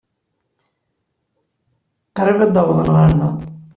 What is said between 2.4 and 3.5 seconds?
ad d-awḍen ɣer da.